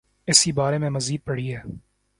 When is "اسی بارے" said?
0.27-0.77